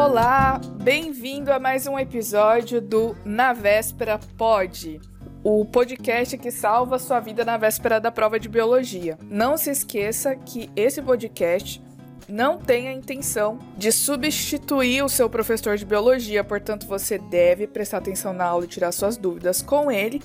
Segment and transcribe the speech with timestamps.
[0.00, 5.00] Olá, bem-vindo a mais um episódio do Na Véspera Pod,
[5.42, 9.18] o podcast que salva sua vida na véspera da prova de biologia.
[9.24, 11.82] Não se esqueça que esse podcast
[12.28, 17.98] não tem a intenção de substituir o seu professor de biologia, portanto, você deve prestar
[17.98, 20.22] atenção na aula e tirar suas dúvidas com ele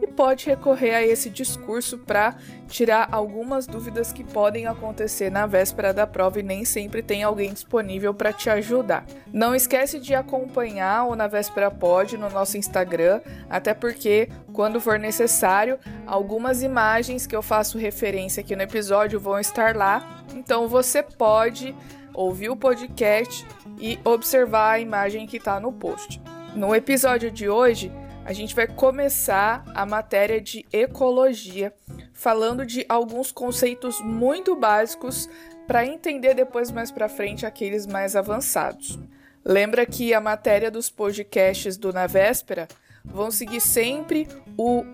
[0.00, 2.36] e pode recorrer a esse discurso para
[2.68, 7.52] tirar algumas dúvidas que podem acontecer na véspera da prova e nem sempre tem alguém
[7.52, 9.04] disponível para te ajudar.
[9.32, 14.98] Não esquece de acompanhar o Na Véspera Pod no nosso Instagram, até porque quando for
[14.98, 20.24] necessário, algumas imagens que eu faço referência aqui no episódio vão estar lá.
[20.34, 21.74] Então você pode
[22.12, 23.46] ouvir o podcast
[23.78, 26.20] e observar a imagem que está no post.
[26.54, 27.92] No episódio de hoje,
[28.26, 31.72] a gente vai começar a matéria de ecologia,
[32.12, 35.30] falando de alguns conceitos muito básicos
[35.64, 38.98] para entender depois mais para frente aqueles mais avançados.
[39.44, 42.66] Lembra que a matéria dos podcasts do Na Véspera
[43.04, 44.26] vão seguir sempre
[44.58, 44.84] o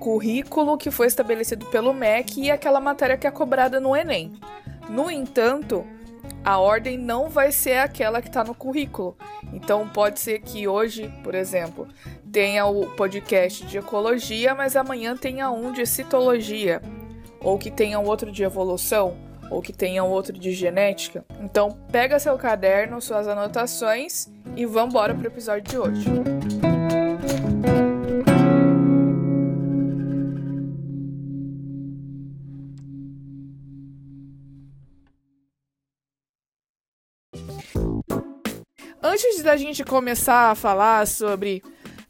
[0.00, 4.32] currículo que foi estabelecido pelo MEC e aquela matéria que é cobrada no Enem.
[4.90, 5.86] No entanto,
[6.44, 9.16] a ordem não vai ser aquela que está no currículo.
[9.52, 11.86] Então pode ser que hoje, por exemplo,
[12.30, 16.80] tenha o podcast de ecologia, mas amanhã tenha um de citologia,
[17.40, 19.16] ou que tenha um outro de evolução,
[19.50, 21.24] ou que tenha um outro de genética.
[21.40, 26.71] Então pega seu caderno, suas anotações e vamos embora para o episódio de hoje.
[39.02, 41.60] Antes da gente começar a falar sobre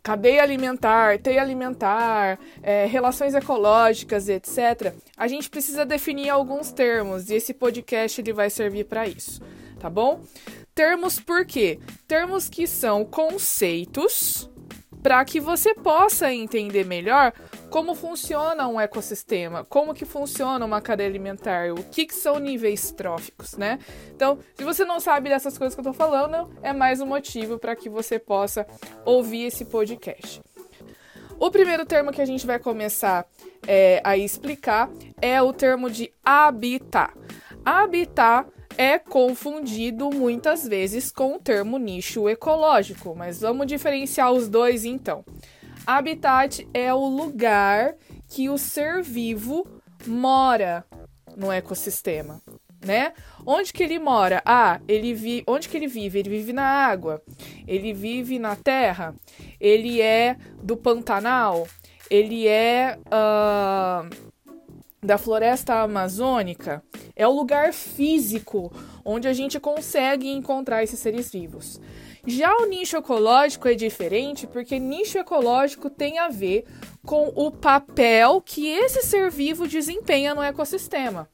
[0.02, 7.34] cadeia alimentar, teia alimentar, é, relações ecológicas, etc., a gente precisa definir alguns termos e
[7.34, 9.40] esse podcast ele vai servir para isso,
[9.80, 10.20] tá bom?
[10.74, 11.78] Termos por quê?
[12.06, 14.50] Termos que são conceitos
[15.02, 17.32] para que você possa entender melhor
[17.72, 22.92] como funciona um ecossistema, como que funciona uma cadeia alimentar, o que, que são níveis
[22.92, 23.78] tróficos, né?
[24.14, 27.58] Então, se você não sabe dessas coisas que eu tô falando, é mais um motivo
[27.58, 28.66] para que você possa
[29.06, 30.42] ouvir esse podcast.
[31.40, 33.26] O primeiro termo que a gente vai começar
[33.66, 37.14] é, a explicar é o termo de habitat.
[37.64, 44.84] Habitat é confundido muitas vezes com o termo nicho ecológico, mas vamos diferenciar os dois
[44.84, 45.24] então.
[45.86, 47.94] Habitat é o lugar
[48.28, 49.66] que o ser vivo
[50.06, 50.84] mora
[51.36, 52.40] no ecossistema,
[52.84, 53.12] né?
[53.46, 54.42] Onde que ele mora?
[54.44, 56.18] Ah, ele vi, onde que ele vive?
[56.20, 57.22] Ele vive na água.
[57.66, 59.14] Ele vive na terra.
[59.60, 61.66] Ele é do Pantanal.
[62.10, 64.08] Ele é uh,
[65.02, 66.82] da floresta amazônica
[67.14, 68.72] é o lugar físico
[69.04, 71.80] onde a gente consegue encontrar esses seres vivos.
[72.26, 76.64] Já o nicho ecológico é diferente porque nicho ecológico tem a ver
[77.04, 81.28] com o papel que esse ser vivo desempenha no ecossistema.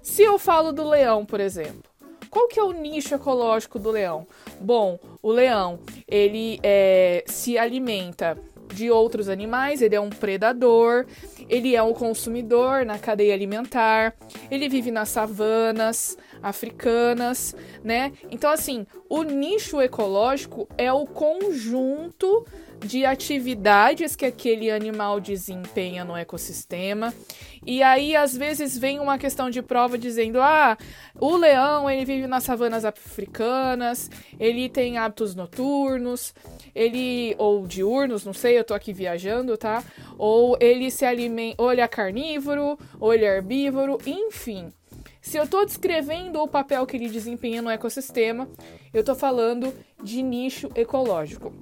[0.00, 1.90] Se eu falo do leão, por exemplo,
[2.30, 4.26] qual que é o nicho ecológico do leão?
[4.60, 8.38] Bom, o leão ele é, se alimenta
[8.74, 11.06] de outros animais, ele é um predador,
[11.48, 14.14] ele é um consumidor na cadeia alimentar,
[14.50, 18.12] ele vive nas savanas africanas, né?
[18.30, 22.44] Então, assim, o nicho ecológico é o conjunto
[22.80, 27.12] de atividades que aquele animal desempenha no ecossistema.
[27.66, 30.76] E aí, às vezes, vem uma questão de prova dizendo: ah,
[31.20, 36.34] o leão ele vive nas savanas africanas, ele tem hábitos noturnos,
[36.74, 37.34] ele.
[37.38, 39.82] ou diurnos, não sei, eu tô aqui viajando, tá?
[40.16, 41.62] Ou ele se alimenta.
[41.62, 44.72] ou ele é carnívoro, ou ele é herbívoro, enfim.
[45.20, 48.48] Se eu estou descrevendo o papel que ele desempenha no ecossistema,
[48.94, 51.52] eu estou falando de nicho ecológico.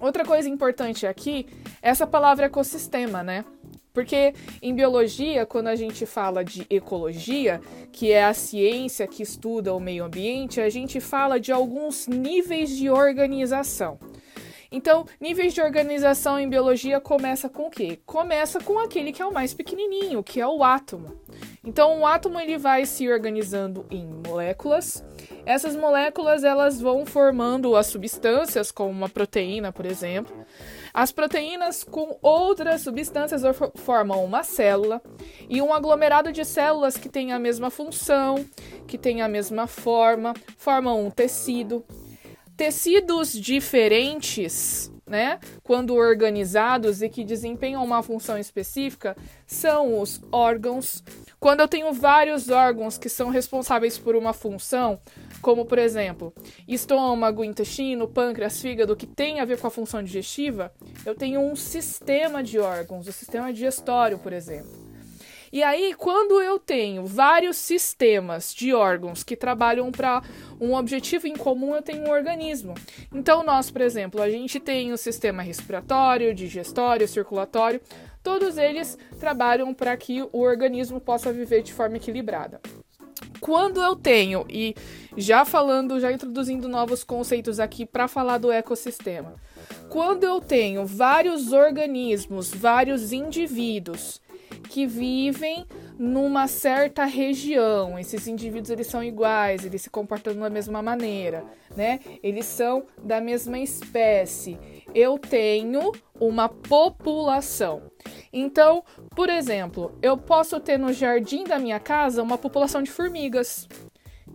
[0.00, 1.46] Outra coisa importante aqui
[1.80, 3.44] essa palavra ecossistema, né?
[3.92, 9.72] Porque em biologia, quando a gente fala de ecologia, que é a ciência que estuda
[9.74, 13.98] o meio ambiente, a gente fala de alguns níveis de organização.
[14.70, 17.98] Então, níveis de organização em biologia começa com o quê?
[18.04, 21.18] Começa com aquele que é o mais pequenininho, que é o átomo.
[21.64, 25.02] Então, o átomo ele vai se organizando em moléculas.
[25.46, 30.34] Essas moléculas elas vão formando as substâncias, como uma proteína, por exemplo.
[30.92, 33.42] As proteínas com outras substâncias
[33.76, 35.00] formam uma célula
[35.48, 38.44] e um aglomerado de células que tem a mesma função,
[38.88, 41.84] que tem a mesma forma, formam um tecido.
[42.56, 49.16] Tecidos diferentes né, quando organizados e que desempenham uma função específica,
[49.46, 51.02] são os órgãos.
[51.38, 54.98] Quando eu tenho vários órgãos que são responsáveis por uma função,
[55.46, 56.34] como por exemplo,
[56.66, 60.72] estômago, intestino, pâncreas, fígado, que tem a ver com a função digestiva,
[61.04, 64.72] eu tenho um sistema de órgãos, o sistema digestório, por exemplo.
[65.52, 70.20] E aí, quando eu tenho vários sistemas de órgãos que trabalham para
[70.60, 72.74] um objetivo em comum, eu tenho um organismo.
[73.14, 77.80] Então, nós, por exemplo, a gente tem o sistema respiratório, digestório, circulatório,
[78.20, 82.60] todos eles trabalham para que o organismo possa viver de forma equilibrada.
[83.46, 84.74] Quando eu tenho, e
[85.16, 89.34] já falando, já introduzindo novos conceitos aqui para falar do ecossistema,
[89.88, 94.20] quando eu tenho vários organismos, vários indivíduos
[94.68, 95.64] que vivem
[95.96, 97.96] numa certa região.
[97.96, 101.44] Esses indivíduos eles são iguais, eles se comportam da mesma maneira,
[101.76, 102.00] né?
[102.24, 104.58] Eles são da mesma espécie.
[104.92, 107.82] Eu tenho uma população.
[108.38, 108.84] Então,
[109.14, 113.66] por exemplo, eu posso ter no jardim da minha casa uma população de formigas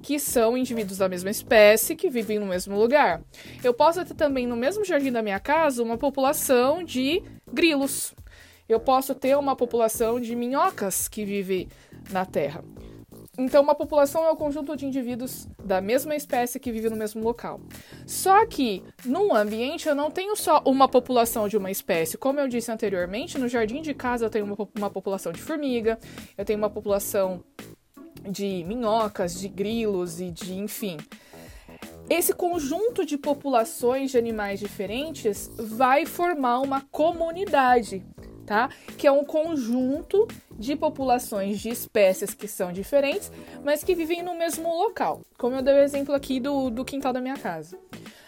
[0.01, 3.21] que são indivíduos da mesma espécie que vivem no mesmo lugar.
[3.63, 7.21] Eu posso ter também no mesmo jardim da minha casa uma população de
[7.53, 8.15] grilos,
[8.68, 11.69] eu posso ter uma população de minhocas que vive
[12.09, 12.63] na Terra.
[13.38, 16.98] Então, uma população é o um conjunto de indivíduos da mesma espécie que vive no
[16.98, 17.62] mesmo local.
[18.06, 22.18] Só que, num ambiente, eu não tenho só uma população de uma espécie.
[22.18, 25.98] Como eu disse anteriormente, no jardim de casa eu tenho uma, uma população de formiga,
[26.38, 27.42] eu tenho uma população
[28.30, 30.98] de minhocas, de grilos e de, enfim.
[32.10, 38.06] Esse conjunto de populações de animais diferentes vai formar uma comunidade
[38.51, 38.69] tá?
[38.98, 40.27] Que é um conjunto
[40.59, 43.31] de populações de espécies que são diferentes,
[43.63, 47.13] mas que vivem no mesmo local, como eu dei o exemplo aqui do, do quintal
[47.13, 47.80] da minha casa.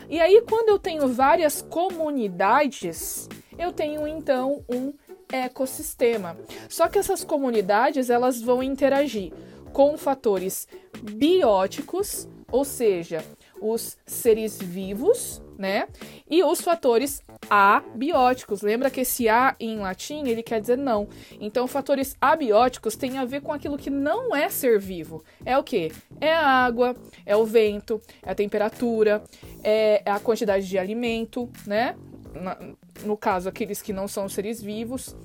[0.09, 3.27] E aí, quando eu tenho várias comunidades,
[3.59, 4.93] eu tenho então um
[5.29, 6.37] ecossistema.
[6.69, 9.33] Só que essas comunidades elas vão interagir
[9.73, 10.69] com fatores
[11.01, 13.25] bióticos, ou seja,
[13.59, 15.87] os seres vivos, né?
[16.29, 18.61] E os fatores abióticos.
[18.61, 21.07] Lembra que esse A em latim ele quer dizer não.
[21.39, 25.23] Então, fatores abióticos têm a ver com aquilo que não é ser vivo.
[25.45, 25.91] É o que?
[26.19, 26.95] É a água,
[27.25, 29.23] é o vento, é a temperatura,
[29.63, 31.95] é a quantidade de alimento, né?
[33.03, 35.15] no caso, aqueles que não são seres vivos.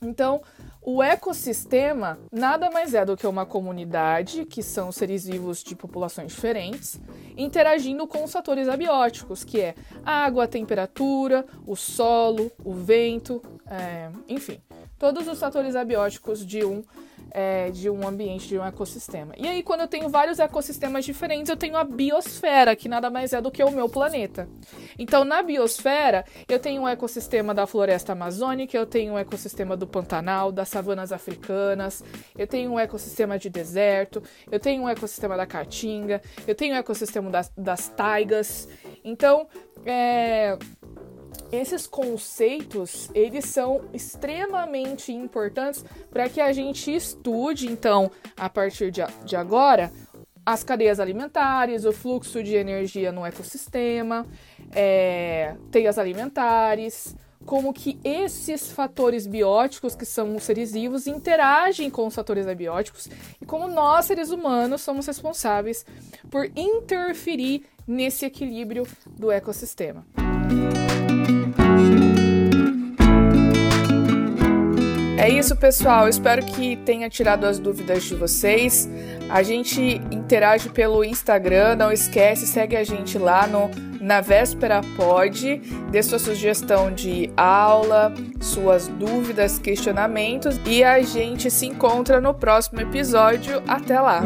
[0.00, 0.42] Então,
[0.80, 6.32] o ecossistema nada mais é do que uma comunidade, que são seres vivos de populações
[6.32, 7.00] diferentes,
[7.36, 9.74] interagindo com os fatores abióticos, que é
[10.04, 14.60] a água, a temperatura, o solo, o vento, é, enfim,
[14.98, 16.82] todos os fatores abióticos de um
[17.34, 19.34] é, de um ambiente, de um ecossistema.
[19.38, 23.32] E aí, quando eu tenho vários ecossistemas diferentes, eu tenho a biosfera, que nada mais
[23.32, 24.48] é do que o meu planeta.
[24.98, 29.86] Então, na biosfera, eu tenho um ecossistema da floresta amazônica, eu tenho um ecossistema do
[29.86, 32.04] Pantanal, das savanas africanas,
[32.36, 36.78] eu tenho um ecossistema de deserto, eu tenho um ecossistema da caatinga, eu tenho um
[36.78, 38.68] ecossistema das, das taigas.
[39.02, 39.48] Então,
[39.86, 40.58] é
[41.52, 49.02] esses conceitos, eles são extremamente importantes para que a gente estude, então, a partir de,
[49.24, 49.92] de agora,
[50.44, 54.26] as cadeias alimentares, o fluxo de energia no ecossistema,
[54.74, 57.14] é, teias alimentares,
[57.44, 63.08] como que esses fatores bióticos, que são os seres vivos, interagem com os fatores abióticos
[63.40, 65.84] e como nós, seres humanos, somos responsáveis
[66.30, 70.06] por interferir nesse equilíbrio do ecossistema.
[75.22, 76.08] É isso, pessoal.
[76.08, 78.90] Espero que tenha tirado as dúvidas de vocês.
[79.30, 81.76] A gente interage pelo Instagram.
[81.76, 85.62] Não esquece, segue a gente lá no Na Véspera Pod.
[85.92, 90.60] Dê sua sugestão de aula, suas dúvidas, questionamentos.
[90.66, 93.62] E a gente se encontra no próximo episódio.
[93.68, 94.22] Até lá!